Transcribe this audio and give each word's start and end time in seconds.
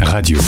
Radio. 0.00 0.38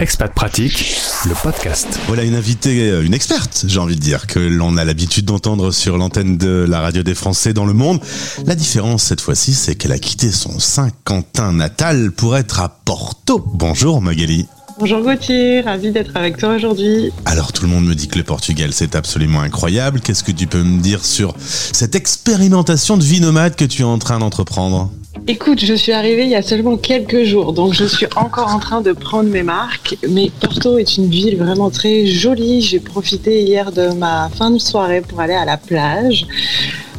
Expat 0.00 0.34
Pratique, 0.34 0.96
le 1.26 1.34
podcast. 1.40 2.00
Voilà 2.08 2.24
une 2.24 2.34
invitée, 2.34 2.90
euh, 2.90 3.04
une 3.04 3.14
experte, 3.14 3.64
j'ai 3.68 3.78
envie 3.78 3.94
de 3.94 4.00
dire, 4.00 4.26
que 4.26 4.40
l'on 4.40 4.76
a 4.76 4.84
l'habitude 4.84 5.26
d'entendre 5.26 5.70
sur 5.70 5.96
l'antenne 5.96 6.38
de 6.38 6.66
la 6.68 6.80
radio 6.80 7.04
des 7.04 7.14
Français 7.14 7.52
dans 7.52 7.66
le 7.66 7.72
monde. 7.72 8.00
La 8.46 8.56
différence 8.56 9.04
cette 9.04 9.20
fois-ci, 9.20 9.54
c'est 9.54 9.76
qu'elle 9.76 9.92
a 9.92 9.98
quitté 9.98 10.32
son 10.32 10.58
Saint-Quentin 10.58 11.52
natal 11.52 12.10
pour 12.10 12.36
être 12.36 12.58
à 12.60 12.68
Porto. 12.68 13.44
Bonjour 13.46 14.02
Magali. 14.02 14.48
Bonjour 14.80 15.02
Gauthier, 15.02 15.60
ravi 15.60 15.92
d'être 15.92 16.16
avec 16.16 16.36
toi 16.36 16.56
aujourd'hui. 16.56 17.12
Alors 17.26 17.52
tout 17.52 17.62
le 17.62 17.68
monde 17.68 17.84
me 17.84 17.94
dit 17.94 18.08
que 18.08 18.18
le 18.18 18.24
Portugal 18.24 18.70
c'est 18.72 18.96
absolument 18.96 19.40
incroyable. 19.40 20.00
Qu'est-ce 20.00 20.24
que 20.24 20.32
tu 20.32 20.48
peux 20.48 20.64
me 20.64 20.80
dire 20.80 21.04
sur 21.04 21.32
cette 21.38 21.94
expérimentation 21.94 22.96
de 22.96 23.04
vie 23.04 23.20
nomade 23.20 23.54
que 23.54 23.64
tu 23.64 23.82
es 23.82 23.84
en 23.84 23.98
train 23.98 24.18
d'entreprendre? 24.18 24.90
Écoute, 25.26 25.64
je 25.64 25.72
suis 25.72 25.92
arrivée 25.92 26.24
il 26.24 26.30
y 26.30 26.34
a 26.34 26.42
seulement 26.42 26.76
quelques 26.76 27.24
jours, 27.24 27.54
donc 27.54 27.72
je 27.72 27.84
suis 27.84 28.06
encore 28.14 28.54
en 28.54 28.58
train 28.58 28.82
de 28.82 28.92
prendre 28.92 29.30
mes 29.30 29.42
marques. 29.42 29.96
Mais 30.08 30.30
Porto 30.40 30.76
est 30.76 30.98
une 30.98 31.08
ville 31.08 31.38
vraiment 31.38 31.70
très 31.70 32.04
jolie. 32.04 32.60
J'ai 32.60 32.78
profité 32.78 33.42
hier 33.42 33.72
de 33.72 33.88
ma 33.88 34.28
fin 34.28 34.50
de 34.50 34.58
soirée 34.58 35.00
pour 35.00 35.20
aller 35.20 35.32
à 35.32 35.46
la 35.46 35.56
plage. 35.56 36.26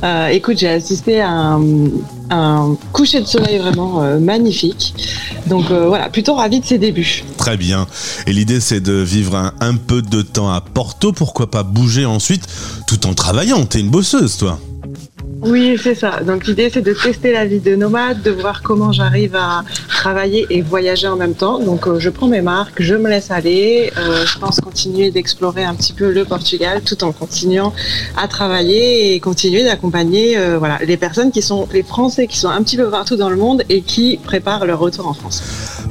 Euh, 0.04 0.28
écoute, 0.28 0.58
j'ai 0.58 0.70
assisté 0.70 1.22
à 1.22 1.60
un, 2.32 2.78
coucher 2.92 3.22
de 3.22 3.28
soleil 3.28 3.60
vraiment 3.60 4.02
euh, 4.02 4.20
magnifique. 4.20 4.96
Donc 5.48 5.70
euh, 5.70 5.88
voilà, 5.88 6.10
plutôt 6.10 6.34
ravi 6.34 6.60
de 6.60 6.66
ses 6.66 6.80
débuts. 6.80 7.24
Très 7.38 7.58
bien. 7.58 7.86
Et 8.26 8.34
l'idée, 8.34 8.60
c'est 8.60 8.82
de 8.82 8.94
vivre 8.94 9.36
un, 9.36 9.54
un, 9.62 9.76
peu 9.76 10.02
de 10.02 10.24
temps 10.24 10.52
à 10.52 10.62
Porto. 10.62 11.12
Pourquoi 11.12 11.52
pas 11.52 11.64
bouger 11.64 12.06
ensuite 12.06 12.48
tout 12.88 13.06
en 13.06 13.14
travaillant? 13.14 13.66
T'es 13.66 13.80
une 13.80 13.90
bosseuse, 13.90 14.38
toi 14.38 14.60
oui, 15.46 15.78
c'est 15.82 15.96
ça. 15.96 16.22
Donc 16.22 16.48
l'idée, 16.48 16.70
c'est 16.74 16.82
de 16.82 16.94
tester 16.94 17.32
la 17.32 17.46
vie 17.46 17.60
de 17.60 17.76
nomade, 17.76 18.22
de 18.24 18.32
voir 18.32 18.62
comment 18.64 18.92
j'arrive 18.92 19.36
à 19.36 19.64
travailler 19.90 20.48
et 20.50 20.62
voyager 20.62 21.08
en 21.08 21.16
même 21.16 21.36
temps. 21.36 21.60
Donc 21.60 21.88
euh, 21.88 22.00
je 22.00 22.10
prends 22.10 22.28
mes 22.28 22.42
marques, 22.42 22.82
je 22.82 22.96
me 22.96 23.10
laisse 23.10 23.30
aller. 23.32 23.92
Euh, 23.98 24.26
je 24.26 24.40
pense 24.40 24.60
continuer 24.60 25.12
d'explorer 25.12 25.64
un 25.64 25.76
petit 25.76 25.94
peu 25.94 26.12
le 26.12 26.26
Portugal 26.26 26.82
tout 26.82 27.04
en 27.04 27.12
continuant 27.12 27.74
à 28.18 28.28
travailler 28.28 29.14
et 29.14 29.20
continuer 29.20 29.64
d'accompagner 29.64 30.38
euh, 30.38 30.60
les 30.86 30.98
personnes 30.98 31.32
qui 31.32 31.42
sont 31.42 31.68
les 31.72 31.84
Français 31.84 32.28
qui 32.28 32.38
sont 32.38 32.50
un 32.50 32.64
petit 32.64 32.78
peu 32.78 32.90
partout 32.90 33.16
dans 33.16 33.30
le 33.30 33.36
monde 33.36 33.64
et 33.70 33.82
qui 33.82 34.18
préparent 34.18 34.66
leur 34.66 34.80
retour 34.80 35.08
en 35.08 35.14
France. 35.14 35.44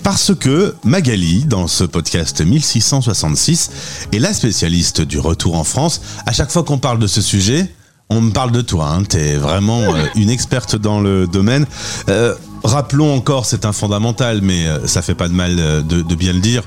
Parce 0.02 0.34
que 0.34 0.74
Magali, 0.84 1.44
dans 1.44 1.66
ce 1.66 1.84
podcast 1.84 2.40
1666, 2.40 4.08
est 4.12 4.18
la 4.18 4.32
spécialiste 4.32 5.00
du 5.00 5.18
retour 5.18 5.54
en 5.54 5.64
France. 5.64 6.00
À 6.26 6.32
chaque 6.32 6.50
fois 6.50 6.64
qu'on 6.64 6.78
parle 6.78 6.98
de 6.98 7.06
ce 7.06 7.20
sujet, 7.20 7.68
on 8.10 8.20
me 8.20 8.30
parle 8.30 8.52
de 8.52 8.60
toi, 8.60 8.88
hein. 8.90 9.02
tu 9.08 9.16
es 9.16 9.36
vraiment 9.36 9.80
euh, 9.80 10.04
une 10.14 10.30
experte 10.30 10.76
dans 10.76 11.00
le 11.00 11.26
domaine. 11.26 11.66
Euh, 12.08 12.34
rappelons 12.62 13.14
encore, 13.14 13.46
c'est 13.46 13.64
un 13.64 13.72
fondamental, 13.72 14.40
mais 14.42 14.66
euh, 14.66 14.86
ça 14.86 15.02
fait 15.02 15.14
pas 15.14 15.28
de 15.28 15.32
mal 15.32 15.56
de, 15.56 16.14
bien 16.14 16.32
le 16.32 16.40
dire, 16.40 16.62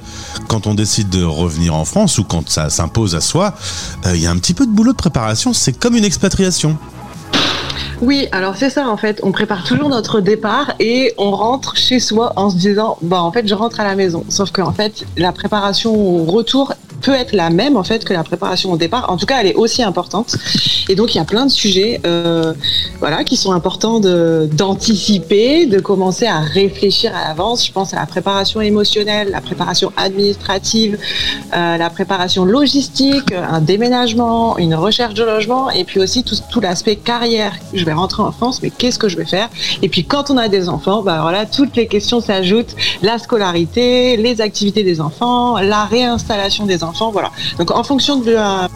quand 0.47 0.67
on 0.67 0.73
décide 0.73 1.09
de 1.09 1.23
revenir 1.23 1.75
en 1.75 1.85
France 1.85 2.17
ou 2.17 2.23
quand 2.23 2.49
ça 2.49 2.69
s'impose 2.69 3.15
à 3.15 3.21
soi, 3.21 3.53
il 4.05 4.21
y 4.21 4.27
a 4.27 4.31
un 4.31 4.38
petit 4.38 4.53
peu 4.53 4.65
de 4.65 4.71
boulot 4.71 4.91
de 4.91 4.97
préparation, 4.97 5.53
c'est 5.53 5.77
comme 5.77 5.95
une 5.95 6.05
expatriation. 6.05 6.77
Oui, 8.02 8.27
alors 8.31 8.55
c'est 8.55 8.69
ça 8.69 8.88
en 8.88 8.97
fait. 8.97 9.19
On 9.23 9.31
prépare 9.31 9.63
toujours 9.63 9.89
notre 9.89 10.21
départ 10.21 10.73
et 10.80 11.13
on 11.17 11.31
rentre 11.31 11.75
chez 11.75 11.99
soi 11.99 12.33
en 12.35 12.49
se 12.52 12.55
disant, 12.55 12.97
bah 13.02 13.21
en 13.21 13.31
fait 13.31 13.47
je 13.47 13.55
rentre 13.55 13.80
à 13.80 13.83
la 13.83 13.95
maison. 13.95 14.23
Sauf 14.30 14.52
qu'en 14.52 14.71
fait 14.71 15.05
la 15.17 15.31
préparation 15.31 15.95
au 15.95 16.25
retour 16.25 16.73
peut 17.08 17.13
être 17.13 17.31
la 17.31 17.50
même 17.50 17.77
en 17.77 17.86
fait 17.86 18.03
que 18.03 18.11
la 18.11 18.25
préparation 18.25 18.69
au 18.73 18.75
départ. 18.75 19.09
En 19.09 19.16
tout 19.16 19.25
cas, 19.25 19.38
elle 19.39 19.47
est 19.47 19.55
aussi 19.55 19.81
importante. 19.81 20.36
Et 20.89 20.95
donc 20.95 21.16
il 21.16 21.19
y 21.19 21.22
a 21.22 21.25
plein 21.25 21.45
de 21.45 21.52
sujets, 21.52 22.02
euh, 22.05 22.53
voilà, 22.99 23.23
qui 23.23 23.38
sont 23.38 23.53
importants 23.53 24.02
d'anticiper, 24.02 25.67
de, 25.67 25.77
de, 25.77 25.80
commencer 25.80 26.25
à 26.25 26.39
réfléchir 26.39 27.16
à 27.16 27.30
l'avance. 27.30 27.66
Je 27.66 27.72
pense 27.72 27.94
à 27.94 27.97
la 27.97 28.05
préparation 28.05 28.59
émotionnelle, 28.59 29.30
la 29.31 29.39
préparation 29.39 29.94
administrative, 29.95 30.97
euh, 31.55 31.77
la 31.77 31.89
préparation 31.89 32.43
logistique, 32.43 33.31
un 33.31 33.61
déménagement, 33.61 34.58
une 34.58 34.76
recherche 34.76 35.14
de 35.14 35.23
logement, 35.23 35.70
et 35.70 35.86
puis 35.86 36.02
aussi 36.02 36.26
tout, 36.26 36.36
tout 36.52 36.60
l'aspect 36.60 36.98
carrière. 36.98 37.54
Je 37.73 37.86
vais 37.86 37.93
rentrer 37.93 38.21
en 38.23 38.33
France, 38.33 38.60
mais 38.61 38.70
qu'est-ce 38.70 38.99
que 38.99 39.08
je 39.08 39.15
vais 39.15 39.26
faire? 39.26 39.49
Et 39.81 39.87
puis 39.87 40.04
quand 40.04 40.30
on 40.30 40.36
a 40.36 40.49
des 40.49 40.67
enfants, 40.67 41.04
bah 41.04 41.20
voilà, 41.21 41.45
toutes 41.45 41.77
les 41.77 41.87
questions 41.87 42.20
s'ajoutent 42.20 42.76
la 43.02 43.17
scolarité, 43.17 44.17
les 44.17 44.42
activités 44.42 44.83
des 44.83 44.99
enfants, 44.99 45.58
la 45.60 45.86
réinstallation 45.86 46.65
des 46.65 46.83
enfants, 46.83 46.96
voilà. 47.11 47.31
Donc 47.58 47.71
en 47.71 47.83
fonction 47.83 48.17
de 48.17 48.31
la 48.31 48.69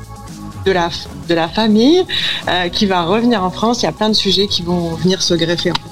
famille 1.49 2.05
euh, 2.47 2.69
qui 2.69 2.85
va 2.85 3.03
revenir 3.03 3.43
en 3.43 3.51
France, 3.51 3.81
il 3.81 3.85
y 3.85 3.89
a 3.89 3.91
plein 3.91 4.09
de 4.09 4.15
sujets 4.15 4.47
qui 4.47 4.61
vont 4.61 4.95
venir 4.95 5.21
se 5.21 5.33
greffer 5.33 5.71
en 5.71 5.75
fait. 5.75 5.91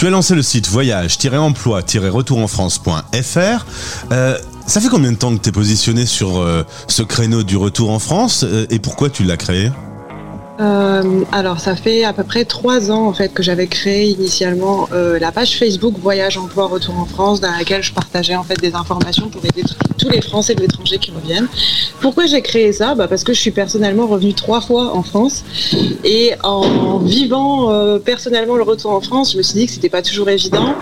Tu 0.00 0.06
as 0.06 0.10
lancé 0.10 0.34
le 0.34 0.40
site 0.40 0.66
voyage-emploi-retour-en-france.fr. 0.66 3.66
Euh, 4.12 4.38
ça 4.66 4.80
fait 4.80 4.88
combien 4.88 5.12
de 5.12 5.18
temps 5.18 5.36
que 5.36 5.42
tu 5.42 5.50
es 5.50 5.52
positionné 5.52 6.06
sur 6.06 6.38
euh, 6.38 6.64
ce 6.88 7.02
créneau 7.02 7.42
du 7.42 7.58
retour 7.58 7.90
en 7.90 7.98
France 7.98 8.44
euh, 8.44 8.64
et 8.70 8.78
pourquoi 8.78 9.10
tu 9.10 9.24
l'as 9.24 9.36
créé? 9.36 9.70
Euh, 10.60 11.24
alors, 11.32 11.58
ça 11.58 11.74
fait 11.74 12.04
à 12.04 12.12
peu 12.12 12.22
près 12.22 12.44
trois 12.44 12.90
ans 12.90 13.06
en 13.06 13.14
fait 13.14 13.32
que 13.32 13.42
j'avais 13.42 13.66
créé 13.66 14.10
initialement 14.10 14.88
euh, 14.92 15.18
la 15.18 15.32
page 15.32 15.58
Facebook 15.58 15.94
Voyage 15.98 16.36
Emploi 16.36 16.66
Retour 16.66 16.98
en 16.98 17.06
France, 17.06 17.40
dans 17.40 17.50
laquelle 17.50 17.82
je 17.82 17.94
partageais 17.94 18.36
en 18.36 18.42
fait 18.42 18.60
des 18.60 18.74
informations 18.74 19.28
pour 19.28 19.42
aider 19.44 19.62
tous 19.96 20.08
les 20.10 20.20
Français 20.20 20.54
de 20.54 20.60
l'étranger 20.60 20.98
qui 20.98 21.12
reviennent. 21.12 21.48
Pourquoi 22.00 22.26
j'ai 22.26 22.42
créé 22.42 22.72
ça? 22.72 22.94
Bah 22.94 23.08
Parce 23.08 23.24
que 23.24 23.32
je 23.32 23.40
suis 23.40 23.50
personnellement 23.52 24.06
revenue 24.06 24.34
trois 24.34 24.60
fois 24.60 24.94
en 24.94 25.02
France 25.02 25.44
et 26.04 26.34
en 26.42 26.98
vivant 26.98 27.70
euh, 27.70 27.98
personnellement 27.98 28.56
le 28.56 28.62
retour 28.62 28.92
en 28.92 29.00
France, 29.00 29.32
je 29.32 29.38
me 29.38 29.42
suis 29.42 29.60
dit 29.60 29.66
que 29.66 29.72
c'était 29.72 29.88
pas 29.88 30.02
toujours 30.02 30.28
évident. 30.28 30.74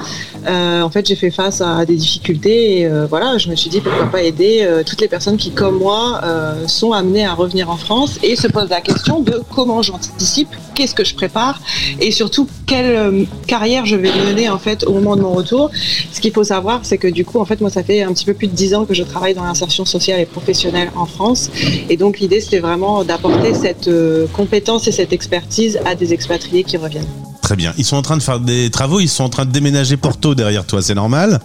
En 0.46 0.90
fait, 0.90 1.06
j'ai 1.06 1.16
fait 1.16 1.30
face 1.30 1.60
à 1.60 1.84
des 1.84 1.96
difficultés 1.96 2.78
et 2.78 2.88
voilà, 3.10 3.36
je 3.36 3.50
me 3.50 3.56
suis 3.56 3.68
dit 3.68 3.80
pourquoi 3.82 4.06
pas 4.06 4.22
aider 4.22 4.66
toutes 4.86 5.00
les 5.02 5.08
personnes 5.08 5.36
qui, 5.36 5.50
comme 5.50 5.78
moi, 5.78 6.22
sont 6.66 6.92
amenées 6.92 7.26
à 7.26 7.34
revenir 7.34 7.68
en 7.68 7.76
France 7.76 8.18
et 8.22 8.34
se 8.34 8.46
posent 8.46 8.70
la 8.70 8.80
question 8.80 9.20
de 9.20 9.42
comment 9.54 9.67
j'anticipe, 9.82 10.48
qu'est-ce 10.74 10.94
que 10.94 11.04
je 11.04 11.14
prépare 11.14 11.60
et 12.00 12.10
surtout 12.10 12.48
quelle 12.66 13.26
carrière 13.46 13.86
je 13.86 13.96
vais 13.96 14.10
mener 14.26 14.48
en 14.48 14.58
fait 14.58 14.84
au 14.84 14.92
moment 14.92 15.16
de 15.16 15.22
mon 15.22 15.32
retour. 15.32 15.70
Ce 16.12 16.20
qu'il 16.20 16.32
faut 16.32 16.44
savoir, 16.44 16.80
c'est 16.82 16.98
que 16.98 17.08
du 17.08 17.24
coup, 17.24 17.38
en 17.38 17.44
fait, 17.44 17.60
moi, 17.60 17.70
ça 17.70 17.82
fait 17.82 18.02
un 18.02 18.12
petit 18.12 18.24
peu 18.24 18.34
plus 18.34 18.46
de 18.46 18.52
dix 18.52 18.74
ans 18.74 18.84
que 18.84 18.94
je 18.94 19.02
travaille 19.02 19.34
dans 19.34 19.44
l'insertion 19.44 19.84
sociale 19.84 20.20
et 20.20 20.26
professionnelle 20.26 20.90
en 20.96 21.06
France. 21.06 21.50
Et 21.88 21.96
donc 21.96 22.20
l'idée, 22.20 22.40
c'était 22.40 22.60
vraiment 22.60 23.04
d'apporter 23.04 23.54
cette 23.54 23.88
euh, 23.88 24.26
compétence 24.32 24.88
et 24.88 24.92
cette 24.92 25.12
expertise 25.12 25.78
à 25.84 25.94
des 25.94 26.12
expatriés 26.12 26.64
qui 26.64 26.76
reviennent. 26.76 27.06
Très 27.42 27.56
bien. 27.56 27.72
Ils 27.78 27.84
sont 27.84 27.96
en 27.96 28.02
train 28.02 28.16
de 28.16 28.22
faire 28.22 28.40
des 28.40 28.70
travaux, 28.70 29.00
ils 29.00 29.08
sont 29.08 29.24
en 29.24 29.28
train 29.28 29.44
de 29.44 29.50
déménager 29.50 29.96
Porto 29.96 30.34
derrière 30.34 30.66
toi, 30.66 30.82
c'est 30.82 30.94
normal? 30.94 31.40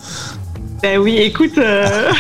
Ben 0.82 1.00
oui, 1.00 1.16
écoute. 1.18 1.58
Euh... 1.58 2.12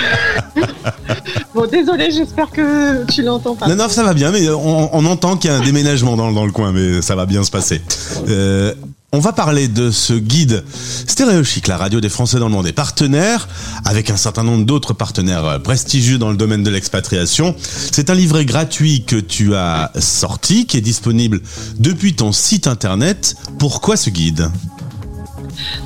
bon, 1.53 1.67
désolé, 1.67 2.11
j'espère 2.11 2.49
que 2.51 3.05
tu 3.11 3.21
l'entends 3.21 3.55
pas. 3.55 3.67
Non, 3.67 3.75
non, 3.75 3.89
ça 3.89 4.03
va 4.03 4.13
bien, 4.13 4.31
mais 4.31 4.49
on, 4.49 5.05
entend 5.05 5.37
qu'il 5.37 5.49
y 5.49 5.53
a 5.53 5.57
un 5.57 5.61
déménagement 5.61 6.15
dans, 6.15 6.31
dans, 6.31 6.45
le 6.45 6.51
coin, 6.51 6.71
mais 6.71 7.01
ça 7.01 7.15
va 7.15 7.25
bien 7.25 7.43
se 7.43 7.51
passer. 7.51 7.81
Euh, 8.27 8.73
on 9.15 9.19
va 9.19 9.31
parler 9.31 9.67
de 9.67 9.91
ce 9.91 10.13
guide 10.13 10.63
Stéréochic, 11.07 11.67
la 11.67 11.77
radio 11.77 12.01
des 12.01 12.09
Français 12.09 12.39
dans 12.39 12.47
le 12.47 12.51
monde, 12.51 12.65
est 12.65 12.73
partenaire 12.73 13.47
avec 13.85 14.09
un 14.09 14.17
certain 14.17 14.41
nombre 14.41 14.65
d'autres 14.65 14.93
partenaires 14.93 15.61
prestigieux 15.61 16.17
dans 16.17 16.31
le 16.31 16.35
domaine 16.35 16.63
de 16.63 16.71
l'expatriation. 16.71 17.55
C'est 17.59 18.09
un 18.09 18.15
livret 18.15 18.43
gratuit 18.43 19.03
que 19.05 19.17
tu 19.17 19.53
as 19.53 19.91
sorti, 19.99 20.65
qui 20.65 20.77
est 20.77 20.81
disponible 20.81 21.41
depuis 21.77 22.15
ton 22.15 22.31
site 22.31 22.65
internet. 22.65 23.35
Pourquoi 23.59 23.97
ce 23.97 24.09
guide? 24.09 24.49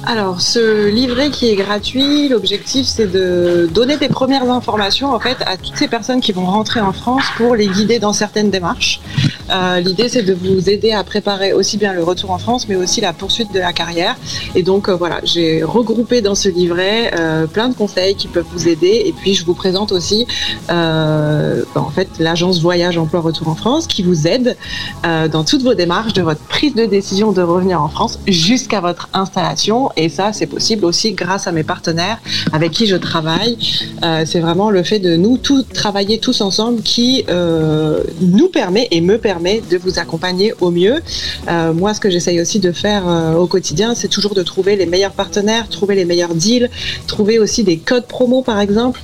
Alors, 0.05 0.41
ce 0.41 0.87
livret 0.87 1.29
qui 1.31 1.49
est 1.49 1.55
gratuit, 1.55 2.29
l'objectif 2.29 2.85
c'est 2.87 3.11
de 3.11 3.69
donner 3.73 3.97
des 3.97 4.07
premières 4.07 4.49
informations 4.49 5.13
en 5.13 5.19
fait 5.19 5.37
à 5.45 5.57
toutes 5.57 5.75
ces 5.75 5.87
personnes 5.87 6.21
qui 6.21 6.31
vont 6.31 6.45
rentrer 6.45 6.79
en 6.79 6.93
France 6.93 7.23
pour 7.35 7.55
les 7.55 7.67
guider 7.67 7.99
dans 7.99 8.13
certaines 8.13 8.49
démarches. 8.49 9.01
Euh, 9.49 9.79
L'idée 9.79 10.09
c'est 10.09 10.23
de 10.23 10.33
vous 10.33 10.69
aider 10.69 10.91
à 10.91 11.03
préparer 11.03 11.53
aussi 11.53 11.77
bien 11.77 11.93
le 11.93 12.03
retour 12.03 12.31
en 12.31 12.37
France, 12.37 12.67
mais 12.69 12.75
aussi 12.75 13.01
la 13.01 13.13
poursuite 13.13 13.53
de 13.53 13.59
la 13.59 13.73
carrière. 13.73 14.15
Et 14.55 14.63
donc 14.63 14.87
euh, 14.87 14.95
voilà, 14.95 15.19
j'ai 15.23 15.63
regroupé 15.63 16.21
dans 16.21 16.35
ce 16.35 16.49
livret 16.49 17.11
euh, 17.17 17.45
plein 17.47 17.69
de 17.69 17.75
conseils 17.75 18.15
qui 18.15 18.27
peuvent 18.27 18.45
vous 18.51 18.67
aider. 18.67 19.03
Et 19.05 19.13
puis 19.13 19.33
je 19.33 19.45
vous 19.45 19.53
présente 19.53 19.91
aussi 19.91 20.25
euh, 20.69 21.63
en 21.75 21.89
fait 21.89 22.07
l'agence 22.19 22.61
Voyage 22.61 22.97
Emploi 22.97 23.21
Retour 23.21 23.49
en 23.49 23.55
France 23.55 23.87
qui 23.87 24.03
vous 24.03 24.27
aide 24.27 24.55
dans 25.03 25.43
toutes 25.43 25.63
vos 25.63 25.73
démarches 25.73 26.13
de 26.13 26.21
votre 26.21 26.41
prise 26.41 26.75
de 26.75 26.85
décision 26.85 27.31
de 27.31 27.41
revenir 27.41 27.81
en 27.81 27.89
France 27.89 28.19
jusqu'à 28.27 28.81
votre 28.81 29.09
installation. 29.13 29.66
Et 29.95 30.09
ça, 30.09 30.33
c'est 30.33 30.47
possible 30.47 30.85
aussi 30.85 31.13
grâce 31.13 31.47
à 31.47 31.51
mes 31.51 31.63
partenaires 31.63 32.19
avec 32.53 32.71
qui 32.71 32.87
je 32.87 32.95
travaille. 32.95 33.57
Euh, 34.03 34.23
c'est 34.25 34.39
vraiment 34.39 34.69
le 34.69 34.83
fait 34.83 34.99
de 34.99 35.15
nous 35.15 35.37
tous 35.37 35.63
travailler 35.73 36.19
tous 36.19 36.41
ensemble 36.41 36.81
qui 36.81 37.25
euh, 37.29 38.01
nous 38.21 38.47
permet 38.47 38.87
et 38.91 39.01
me 39.01 39.17
permet 39.17 39.61
de 39.69 39.77
vous 39.77 39.99
accompagner 39.99 40.53
au 40.61 40.71
mieux. 40.71 41.01
Euh, 41.49 41.73
moi, 41.73 41.93
ce 41.93 41.99
que 41.99 42.09
j'essaye 42.09 42.39
aussi 42.39 42.59
de 42.59 42.71
faire 42.71 43.05
au 43.37 43.47
quotidien, 43.47 43.95
c'est 43.95 44.07
toujours 44.07 44.35
de 44.35 44.43
trouver 44.43 44.75
les 44.75 44.85
meilleurs 44.85 45.11
partenaires, 45.11 45.67
trouver 45.69 45.95
les 45.95 46.05
meilleurs 46.05 46.35
deals, 46.35 46.69
trouver 47.07 47.39
aussi 47.39 47.63
des 47.63 47.77
codes 47.77 48.07
promo, 48.07 48.41
par 48.41 48.59
exemple. 48.59 49.01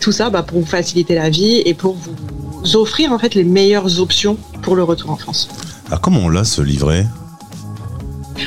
Tout 0.00 0.12
ça 0.12 0.30
bah, 0.30 0.42
pour 0.42 0.60
vous 0.60 0.66
faciliter 0.66 1.14
la 1.14 1.30
vie 1.30 1.62
et 1.64 1.74
pour 1.74 1.94
vous 1.94 2.76
offrir 2.76 3.12
en 3.12 3.18
fait 3.18 3.34
les 3.34 3.44
meilleures 3.44 4.00
options 4.00 4.36
pour 4.62 4.74
le 4.74 4.82
retour 4.82 5.10
en 5.10 5.16
France. 5.16 5.48
Alors 5.86 6.00
comment 6.00 6.20
on 6.20 6.28
l'a 6.28 6.44
ce 6.44 6.62
livret? 6.62 7.06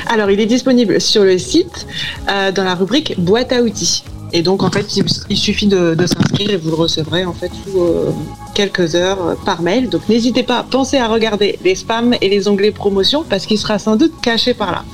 Alors, 0.06 0.30
il 0.30 0.40
est 0.40 0.46
disponible 0.46 1.00
sur 1.00 1.24
le 1.24 1.38
site 1.38 1.86
euh, 2.28 2.52
dans 2.52 2.64
la 2.64 2.74
rubrique 2.74 3.14
boîte 3.18 3.52
à 3.52 3.62
outils. 3.62 4.04
Et 4.32 4.42
donc, 4.42 4.62
en 4.62 4.70
fait, 4.70 4.86
il, 5.28 5.36
suffit 5.36 5.66
de, 5.66 5.96
s'inscrire 5.98 6.50
et 6.50 6.56
vous 6.56 6.70
le 6.70 6.76
recevrez 6.76 7.24
en 7.24 7.32
fait 7.32 7.50
sous 7.64 7.80
euh, 7.80 8.12
quelques 8.54 8.94
heures 8.94 9.26
euh, 9.26 9.34
par 9.44 9.62
mail. 9.62 9.88
Donc, 9.88 10.08
n'hésitez 10.08 10.44
pas, 10.44 10.64
pensez 10.68 10.98
à 10.98 11.08
regarder 11.08 11.58
les 11.64 11.74
spams 11.74 12.14
et 12.20 12.28
les 12.28 12.46
onglets 12.46 12.70
promotion 12.70 13.24
parce 13.28 13.46
qu'il 13.46 13.58
sera 13.58 13.78
sans 13.78 13.96
doute 13.96 14.12
caché 14.22 14.54
par 14.54 14.70
là. 14.70 14.84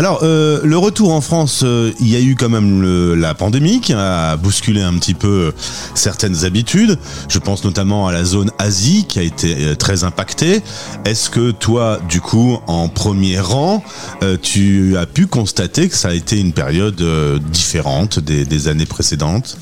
Alors, 0.00 0.20
euh, 0.22 0.62
le 0.64 0.78
retour 0.78 1.12
en 1.12 1.20
France, 1.20 1.60
euh, 1.62 1.92
il 2.00 2.08
y 2.08 2.16
a 2.16 2.20
eu 2.20 2.34
quand 2.34 2.48
même 2.48 2.82
la 3.20 3.34
pandémie 3.34 3.82
qui 3.82 3.92
a 3.92 4.34
bousculé 4.38 4.80
un 4.80 4.94
petit 4.94 5.12
peu 5.12 5.52
certaines 5.94 6.46
habitudes. 6.46 6.96
Je 7.28 7.38
pense 7.38 7.64
notamment 7.64 8.08
à 8.08 8.12
la 8.12 8.24
zone 8.24 8.50
Asie 8.58 9.04
qui 9.06 9.18
a 9.18 9.22
été 9.22 9.54
euh, 9.58 9.74
très 9.74 10.02
impactée. 10.02 10.62
Est-ce 11.04 11.28
que 11.28 11.50
toi, 11.50 12.00
du 12.08 12.22
coup, 12.22 12.56
en 12.66 12.88
premier 12.88 13.40
rang, 13.40 13.84
tu 14.40 14.96
as 14.96 15.04
pu 15.04 15.26
constater 15.26 15.90
que 15.90 15.94
ça 15.94 16.08
a 16.08 16.14
été 16.14 16.40
une 16.40 16.54
période 16.54 17.04
différente 17.52 18.20
des 18.20 18.68
années 18.68 18.86
précédentes? 18.86 19.58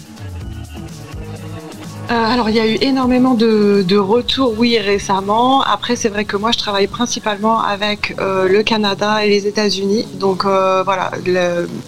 Euh, 2.11 2.15
alors, 2.15 2.49
il 2.49 2.57
y 2.57 2.61
a 2.61 2.67
eu 2.67 2.79
énormément 2.81 3.35
de, 3.35 3.85
de, 3.87 3.97
retours, 3.97 4.55
oui, 4.57 4.79
récemment. 4.79 5.63
Après, 5.63 5.95
c'est 5.95 6.09
vrai 6.09 6.25
que 6.25 6.39
moi, 6.39 6.53
je 6.53 6.59
travaille 6.59 6.87
principalement 6.87 7.61
avec 7.61 8.15
euh, 8.19 8.49
le 8.49 8.63
Canada 8.63 9.23
et 9.27 9.29
les 9.29 9.47
États-Unis. 9.47 10.07
Donc, 10.15 10.47
euh, 10.47 10.83
voilà, 10.85 11.11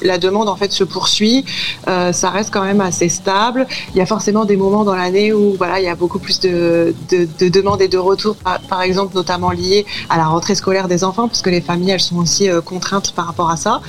la 0.02 0.18
demande, 0.18 0.50
en 0.50 0.56
fait, 0.56 0.72
se 0.72 0.84
poursuit. 0.84 1.46
Ça 1.86 2.30
reste 2.30 2.50
quand 2.52 2.62
même 2.62 2.82
assez 2.82 3.08
stable. 3.08 3.66
Il 3.94 3.98
y 3.98 4.00
a 4.00 4.06
forcément 4.06 4.44
des 4.44 4.56
moments 4.56 4.84
dans 4.84 4.94
l'année 4.94 5.32
où, 5.32 5.54
voilà, 5.56 5.80
il 5.80 5.84
y 5.84 5.88
a 5.88 5.94
beaucoup 5.94 6.18
plus 6.18 6.38
de, 6.40 6.94
de, 7.10 7.26
de 7.38 7.48
demandes 7.48 7.80
et 7.80 7.88
de 7.88 7.98
retours, 7.98 8.36
par, 8.36 8.60
par, 8.60 8.82
exemple, 8.82 9.14
notamment 9.14 9.50
liés 9.50 9.86
à 10.10 10.18
la 10.18 10.26
rentrée 10.26 10.54
scolaire 10.54 10.86
des 10.86 11.02
enfants, 11.02 11.28
parce 11.28 11.40
que 11.40 11.50
les 11.50 11.62
familles, 11.62 11.92
elles 11.92 12.00
sont 12.00 12.18
aussi 12.18 12.48
contraintes 12.64 13.12
par 13.12 13.26
rapport 13.26 13.50
à 13.50 13.56
ça. 13.56 13.80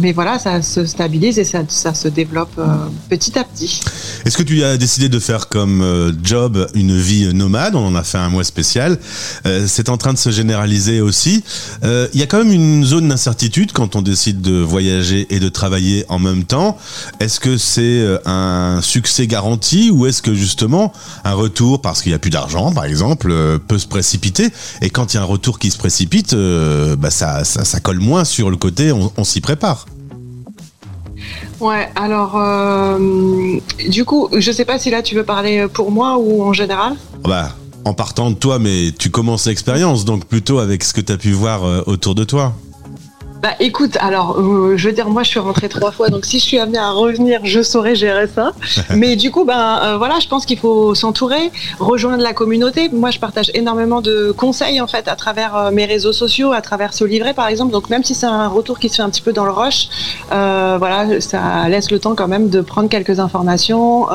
mais 0.00 0.12
voilà, 0.12 0.38
ça 0.38 0.60
se 0.60 0.84
stabilise 0.84 1.38
et 1.38 1.44
ça, 1.44 1.60
ça 1.68 1.94
se 1.94 2.08
développe 2.08 2.60
petit 3.08 3.38
à 3.38 3.44
petit. 3.44 3.80
Est-ce 4.26 4.36
que 4.36 4.42
tu 4.42 4.62
as 4.62 4.76
décidé 4.76 5.08
de 5.08 5.18
faire 5.18 5.37
comme 5.46 5.82
euh, 5.82 6.12
job 6.22 6.66
une 6.74 6.96
vie 6.98 7.32
nomade. 7.32 7.74
On 7.74 7.86
en 7.86 7.94
a 7.94 8.02
fait 8.02 8.18
un 8.18 8.28
mois 8.28 8.44
spécial. 8.44 8.98
Euh, 9.46 9.66
c'est 9.68 9.88
en 9.88 9.96
train 9.96 10.12
de 10.12 10.18
se 10.18 10.30
généraliser 10.30 11.00
aussi. 11.00 11.44
Euh, 11.84 12.08
il 12.12 12.20
y 12.20 12.22
a 12.22 12.26
quand 12.26 12.38
même 12.38 12.52
une 12.52 12.84
zone 12.84 13.08
d'incertitude 13.08 13.72
quand 13.72 13.96
on 13.96 14.02
décide 14.02 14.40
de 14.40 14.60
voyager 14.60 15.26
et 15.30 15.40
de 15.40 15.48
travailler 15.48 16.04
en 16.08 16.18
même 16.18 16.44
temps. 16.44 16.78
Est-ce 17.20 17.40
que 17.40 17.56
c'est 17.56 18.04
un 18.24 18.80
succès 18.82 19.26
garanti 19.26 19.90
ou 19.90 20.06
est-ce 20.06 20.22
que 20.22 20.34
justement 20.34 20.92
un 21.24 21.34
retour, 21.34 21.80
parce 21.80 22.02
qu'il 22.02 22.10
n'y 22.10 22.16
a 22.16 22.18
plus 22.18 22.30
d'argent 22.30 22.72
par 22.72 22.84
exemple, 22.84 23.32
peut 23.66 23.78
se 23.78 23.86
précipiter? 23.86 24.48
Et 24.82 24.90
quand 24.90 25.12
il 25.12 25.16
y 25.16 25.20
a 25.20 25.22
un 25.22 25.26
retour 25.26 25.58
qui 25.58 25.70
se 25.70 25.78
précipite, 25.78 26.34
bah 26.34 27.10
ça, 27.10 27.44
ça, 27.44 27.80
colle 27.80 28.00
moins 28.00 28.24
sur 28.24 28.50
le 28.50 28.56
côté, 28.56 28.92
on 28.92 29.24
s'y 29.24 29.40
prépare. 29.40 29.86
Ouais, 31.60 31.88
alors 31.96 32.36
euh, 32.36 33.58
du 33.88 34.04
coup, 34.04 34.28
je 34.36 34.52
sais 34.52 34.64
pas 34.64 34.78
si 34.78 34.90
là 34.90 35.02
tu 35.02 35.14
veux 35.14 35.24
parler 35.24 35.66
pour 35.72 35.90
moi 35.90 36.16
ou 36.18 36.42
en 36.42 36.52
général. 36.52 36.94
Bah, 37.24 37.50
en 37.84 37.94
partant 37.94 38.30
de 38.30 38.36
toi, 38.36 38.58
mais 38.58 38.92
tu 38.96 39.10
commences 39.10 39.46
l'expérience, 39.46 40.04
donc 40.04 40.26
plutôt 40.26 40.58
avec 40.58 40.84
ce 40.84 40.92
que 40.92 41.00
tu 41.00 41.12
as 41.12 41.16
pu 41.16 41.32
voir 41.32 41.64
euh, 41.64 41.82
autour 41.86 42.14
de 42.14 42.24
toi. 42.24 42.54
Bah 43.40 43.50
écoute, 43.60 43.96
alors 44.00 44.40
euh, 44.40 44.76
je 44.76 44.88
veux 44.88 44.94
dire, 44.94 45.08
moi 45.10 45.22
je 45.22 45.28
suis 45.28 45.38
rentrée 45.38 45.68
trois 45.68 45.92
fois, 45.92 46.08
donc 46.08 46.24
si 46.24 46.40
je 46.40 46.44
suis 46.44 46.58
amenée 46.58 46.78
à 46.78 46.90
revenir, 46.90 47.40
je 47.44 47.62
saurais 47.62 47.94
gérer 47.94 48.26
ça. 48.26 48.50
Mais 48.96 49.14
du 49.14 49.30
coup, 49.30 49.44
ben 49.44 49.78
euh, 49.80 49.96
voilà, 49.96 50.18
je 50.18 50.26
pense 50.26 50.44
qu'il 50.44 50.58
faut 50.58 50.92
s'entourer, 50.96 51.52
rejoindre 51.78 52.20
la 52.20 52.32
communauté. 52.32 52.88
Moi, 52.88 53.12
je 53.12 53.20
partage 53.20 53.52
énormément 53.54 54.00
de 54.00 54.32
conseils 54.36 54.80
en 54.80 54.88
fait 54.88 55.06
à 55.06 55.14
travers 55.14 55.54
euh, 55.54 55.70
mes 55.70 55.84
réseaux 55.84 56.12
sociaux, 56.12 56.50
à 56.50 56.60
travers 56.62 56.92
ce 56.92 57.04
livret 57.04 57.32
par 57.32 57.46
exemple. 57.46 57.70
Donc 57.70 57.90
même 57.90 58.02
si 58.02 58.16
c'est 58.16 58.26
un 58.26 58.48
retour 58.48 58.80
qui 58.80 58.88
se 58.88 58.96
fait 58.96 59.02
un 59.02 59.10
petit 59.10 59.22
peu 59.22 59.32
dans 59.32 59.44
le 59.44 59.52
rush, 59.52 59.88
voilà, 60.30 61.20
ça 61.20 61.68
laisse 61.68 61.92
le 61.92 62.00
temps 62.00 62.16
quand 62.16 62.28
même 62.28 62.48
de 62.48 62.60
prendre 62.60 62.88
quelques 62.88 63.20
informations, 63.20 64.08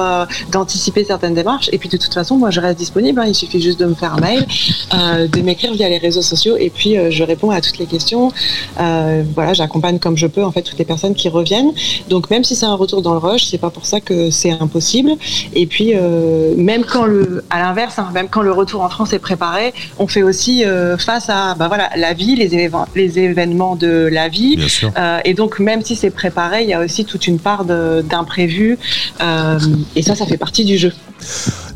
d'anticiper 0.51 1.05
certaines 1.05 1.33
démarches. 1.33 1.69
Et 1.71 1.77
puis 1.77 1.87
de 1.87 1.95
toute 1.95 2.13
façon, 2.13 2.35
moi 2.35 2.49
je 2.49 2.59
reste 2.59 2.77
disponible. 2.77 3.21
Hein. 3.21 3.27
il 3.27 3.35
suffit 3.35 3.61
juste 3.61 3.79
de 3.79 3.85
me 3.85 3.95
faire 3.95 4.15
un 4.15 4.19
mail, 4.19 4.45
de 5.29 5.41
m'écrire 5.41 5.73
via 5.73 5.87
les 5.87 5.97
réseaux 5.97 6.21
sociaux, 6.21 6.57
et 6.57 6.69
puis 6.69 6.97
je 7.09 7.23
réponds 7.23 7.51
à 7.51 7.61
toutes 7.61 7.77
les 7.77 7.85
questions. 7.85 8.31
Euh, 9.12 9.12
voilà, 9.33 9.53
j'accompagne 9.53 9.99
comme 9.99 10.17
je 10.17 10.27
peux 10.27 10.43
en 10.43 10.51
fait 10.51 10.61
toutes 10.61 10.79
les 10.79 10.85
personnes 10.85 11.13
qui 11.13 11.29
reviennent. 11.29 11.71
Donc 12.09 12.29
même 12.29 12.43
si 12.43 12.55
c'est 12.55 12.65
un 12.65 12.75
retour 12.75 13.01
dans 13.01 13.13
le 13.13 13.19
rush, 13.19 13.45
c'est 13.45 13.57
pas 13.57 13.69
pour 13.69 13.85
ça 13.85 13.99
que 13.99 14.29
c'est 14.29 14.51
impossible. 14.51 15.11
Et 15.53 15.65
puis 15.67 15.91
euh, 15.93 16.55
même 16.57 16.83
quand 16.83 17.05
le, 17.05 17.43
à 17.49 17.59
l'inverse, 17.59 17.99
hein, 17.99 18.09
même 18.13 18.27
quand 18.29 18.41
le 18.41 18.51
retour 18.51 18.81
en 18.81 18.89
France 18.89 19.13
est 19.13 19.19
préparé, 19.19 19.73
on 19.99 20.07
fait 20.07 20.23
aussi 20.23 20.65
euh, 20.65 20.97
face 20.97 21.29
à 21.29 21.55
bah 21.55 21.67
voilà 21.67 21.89
la 21.95 22.13
vie, 22.13 22.35
les 22.35 22.53
événements, 22.53 22.87
les 22.95 23.19
événements 23.19 23.75
de 23.75 24.09
la 24.11 24.29
vie. 24.29 24.57
et 25.25 25.33
donc 25.33 25.59
même 25.59 25.81
si 25.81 25.95
c'est 25.95 26.11
préparé, 26.11 26.63
il 26.63 26.69
y 26.69 26.73
a 26.73 26.79
aussi 26.79 27.05
toute 27.05 27.27
une 27.27 27.39
part 27.39 27.65
d'imprévu. 27.65 28.77
et 29.95 30.01
ça, 30.01 30.15
ça 30.15 30.25
fait 30.25 30.37
partie 30.37 30.65
du 30.65 30.77
jeu. 30.77 30.93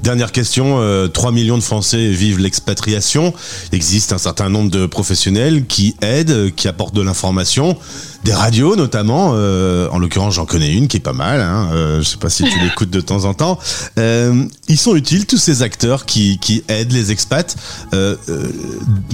Dernière 0.03 0.31
question, 0.31 0.79
3 1.11 1.31
millions 1.31 1.57
de 1.57 1.63
Français 1.63 2.09
vivent 2.09 2.39
l'expatriation. 2.39 3.33
Il 3.71 3.75
existe 3.75 4.13
un 4.13 4.17
certain 4.17 4.49
nombre 4.49 4.69
de 4.71 4.85
professionnels 4.85 5.65
qui 5.65 5.95
aident, 6.01 6.53
qui 6.55 6.67
apportent 6.67 6.95
de 6.95 7.01
l'information 7.01 7.77
des 8.23 8.33
radios 8.33 8.75
notamment. 8.75 9.31
Euh, 9.35 9.87
en 9.91 9.99
l'occurrence, 9.99 10.35
j'en 10.35 10.45
connais 10.45 10.73
une 10.73 10.87
qui 10.87 10.97
est 10.97 11.01
pas 11.01 11.13
mal. 11.13 11.41
Hein, 11.41 11.69
euh, 11.71 12.01
je 12.01 12.09
sais 12.09 12.17
pas 12.17 12.29
si 12.29 12.43
tu 12.43 12.59
l'écoutes 12.63 12.89
de 12.89 13.01
temps 13.01 13.25
en 13.25 13.33
temps. 13.33 13.57
Euh, 13.97 14.45
ils 14.67 14.77
sont 14.77 14.95
utiles 14.95 15.25
tous 15.25 15.37
ces 15.37 15.61
acteurs 15.61 16.05
qui, 16.05 16.37
qui 16.39 16.63
aident 16.67 16.91
les 16.91 17.11
expats. 17.11 17.55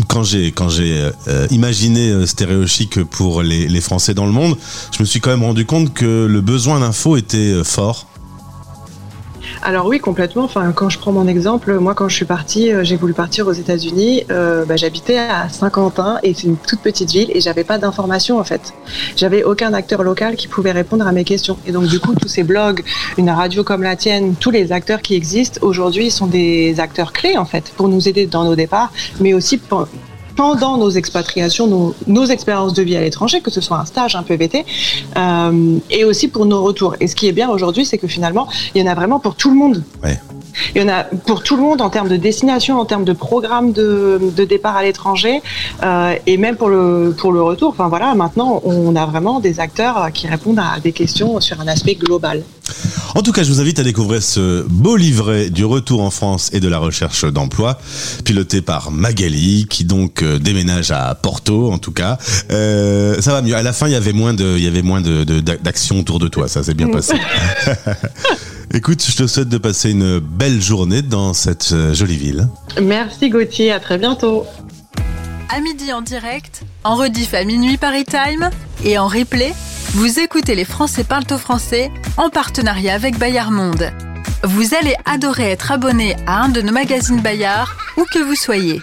quand 0.07 0.23
j'ai 0.23 0.51
quand 0.51 0.69
j'ai 0.69 1.11
imaginé 1.51 2.25
Stéréochic 2.25 3.03
pour 3.03 3.43
les, 3.43 3.67
les 3.67 3.81
Français 3.81 4.13
dans 4.13 4.25
le 4.25 4.31
monde, 4.31 4.57
je 4.95 5.01
me 5.01 5.05
suis 5.05 5.19
quand 5.19 5.29
même 5.29 5.43
rendu 5.43 5.65
compte 5.65 5.93
que 5.93 6.25
le 6.25 6.41
besoin 6.41 6.79
d'info 6.79 7.17
était 7.17 7.63
fort. 7.63 8.07
Alors 9.65 9.85
oui, 9.85 9.99
complètement. 9.99 10.43
Enfin, 10.43 10.73
quand 10.73 10.89
je 10.89 10.99
prends 10.99 11.13
mon 11.13 11.25
exemple, 11.25 11.73
moi, 11.79 11.95
quand 11.95 12.09
je 12.09 12.15
suis 12.15 12.25
partie, 12.25 12.73
euh, 12.73 12.83
j'ai 12.83 12.97
voulu 12.97 13.13
partir 13.13 13.47
aux 13.47 13.53
États-Unis. 13.53 14.25
Euh, 14.29 14.65
bah, 14.65 14.75
j'habitais 14.75 15.17
à 15.17 15.47
Saint-Quentin 15.47 16.19
et 16.21 16.33
c'est 16.33 16.47
une 16.47 16.57
toute 16.57 16.81
petite 16.81 17.11
ville 17.11 17.31
et 17.33 17.39
j'avais 17.39 17.63
pas 17.63 17.77
d'informations 17.77 18.39
en 18.39 18.43
fait. 18.43 18.73
J'avais 19.15 19.45
aucun 19.45 19.73
acteur 19.73 20.03
local 20.03 20.35
qui 20.35 20.49
pouvait 20.49 20.73
répondre 20.73 21.07
à 21.07 21.13
mes 21.13 21.23
questions. 21.23 21.57
Et 21.65 21.71
donc 21.71 21.85
du 21.85 22.01
coup, 22.01 22.13
tous 22.13 22.27
ces 22.27 22.43
blogs, 22.43 22.83
une 23.17 23.29
radio 23.29 23.63
comme 23.63 23.83
la 23.83 23.95
tienne, 23.95 24.35
tous 24.37 24.51
les 24.51 24.73
acteurs 24.73 25.01
qui 25.01 25.15
existent 25.15 25.59
aujourd'hui 25.61 26.11
sont 26.11 26.27
des 26.27 26.81
acteurs 26.81 27.13
clés 27.13 27.37
en 27.37 27.45
fait 27.45 27.71
pour 27.77 27.87
nous 27.87 28.09
aider 28.09 28.25
dans 28.25 28.43
nos 28.43 28.55
départs, 28.55 28.91
mais 29.21 29.33
aussi 29.33 29.57
pour, 29.57 29.87
pendant 30.35 30.77
nos 30.77 30.89
expatriations, 30.89 31.93
nos, 32.07 32.25
expériences 32.25 32.73
de 32.73 32.83
vie 32.83 32.95
à 32.95 33.01
l'étranger, 33.01 33.41
que 33.41 33.51
ce 33.51 33.61
soit 33.61 33.77
un 33.77 33.85
stage, 33.85 34.15
un 34.15 34.23
PVT, 34.23 34.65
euh, 35.17 35.77
et 35.89 36.03
aussi 36.03 36.27
pour 36.27 36.45
nos 36.45 36.63
retours. 36.63 36.95
Et 36.99 37.07
ce 37.07 37.15
qui 37.15 37.27
est 37.27 37.31
bien 37.31 37.49
aujourd'hui, 37.49 37.85
c'est 37.85 37.97
que 37.97 38.07
finalement, 38.07 38.47
il 38.73 38.81
y 38.81 38.87
en 38.87 38.91
a 38.91 38.95
vraiment 38.95 39.19
pour 39.19 39.35
tout 39.35 39.49
le 39.49 39.55
monde. 39.55 39.83
Il 40.75 40.81
y 40.81 40.85
en 40.85 40.87
a 40.87 41.03
pour 41.03 41.41
tout 41.43 41.55
le 41.55 41.63
monde 41.63 41.81
en 41.81 41.89
termes 41.89 42.09
de 42.09 42.15
destination, 42.15 42.79
en 42.79 42.85
termes 42.85 43.05
de 43.05 43.13
programme 43.13 43.71
de, 43.71 44.19
départ 44.47 44.77
à 44.77 44.83
l'étranger, 44.83 45.41
euh, 45.83 46.15
et 46.27 46.37
même 46.37 46.55
pour 46.55 46.69
le, 46.69 47.15
pour 47.17 47.31
le 47.31 47.41
retour. 47.41 47.69
Enfin 47.69 47.87
voilà, 47.87 48.13
maintenant, 48.15 48.61
on 48.63 48.95
a 48.95 49.05
vraiment 49.05 49.39
des 49.39 49.59
acteurs 49.59 50.11
qui 50.13 50.27
répondent 50.27 50.59
à 50.59 50.79
des 50.79 50.91
questions 50.91 51.39
sur 51.39 51.59
un 51.59 51.67
aspect 51.67 51.95
global. 51.95 52.43
En 53.15 53.21
tout 53.21 53.31
cas, 53.31 53.43
je 53.43 53.51
vous 53.51 53.61
invite 53.61 53.77
à 53.77 53.83
découvrir 53.83 54.23
ce 54.23 54.63
beau 54.67 54.95
livret 54.95 55.51
du 55.51 55.65
retour 55.65 56.01
en 56.01 56.09
France 56.09 56.49
et 56.51 56.59
de 56.59 56.67
la 56.67 56.79
recherche 56.79 57.25
d'emploi, 57.25 57.77
piloté 58.25 58.61
par 58.61 58.89
Magali, 58.89 59.67
qui 59.69 59.83
donc 59.83 60.23
euh, 60.23 60.39
déménage 60.39 60.89
à 60.89 61.13
Porto, 61.13 61.71
en 61.71 61.77
tout 61.77 61.91
cas. 61.91 62.17
Euh, 62.51 63.21
ça 63.21 63.31
va 63.31 63.43
mieux. 63.43 63.55
À 63.55 63.61
la 63.61 63.71
fin, 63.71 63.87
il 63.87 63.91
y 63.91 63.95
avait 63.95 64.13
moins 64.13 64.33
de, 64.33 64.55
il 64.57 64.63
y 64.63 64.67
avait 64.67 64.81
moins 64.81 65.01
de, 65.01 65.23
d'action 65.41 65.99
autour 65.99 66.17
de 66.17 66.27
toi. 66.27 66.47
Ça 66.47 66.63
s'est 66.63 66.73
bien 66.73 66.87
passé. 66.87 67.13
Écoute, 68.73 69.05
je 69.07 69.15
te 69.15 69.27
souhaite 69.27 69.49
de 69.49 69.59
passer 69.59 69.91
une 69.91 70.17
belle 70.17 70.59
journée 70.59 71.03
dans 71.03 71.33
cette 71.33 71.69
euh, 71.71 71.93
jolie 71.93 72.17
ville. 72.17 72.47
Merci 72.81 73.29
Gauthier, 73.29 73.71
à 73.71 73.79
très 73.79 73.99
bientôt. 73.99 74.45
À 75.55 75.61
midi 75.61 75.93
en 75.93 76.01
direct, 76.01 76.63
en 76.83 76.95
rediff 76.95 77.35
à 77.35 77.43
minuit 77.43 77.77
Paris 77.77 78.05
Time 78.05 78.49
et 78.83 78.97
en 78.97 79.07
replay 79.07 79.53
vous 79.93 80.19
écoutez 80.19 80.55
Les 80.55 80.65
Français 80.65 81.03
parlent 81.03 81.23
français 81.37 81.91
en 82.17 82.29
partenariat 82.29 82.95
avec 82.95 83.19
Bayard 83.19 83.51
Monde. 83.51 83.91
Vous 84.43 84.73
allez 84.73 84.95
adorer 85.05 85.51
être 85.51 85.71
abonné 85.71 86.15
à 86.25 86.41
un 86.41 86.49
de 86.49 86.61
nos 86.61 86.73
magazines 86.73 87.21
Bayard, 87.21 87.75
où 87.97 88.03
que 88.11 88.19
vous 88.19 88.35
soyez. 88.35 88.81